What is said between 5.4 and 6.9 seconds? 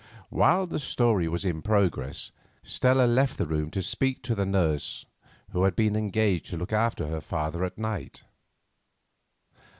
who had been engaged to look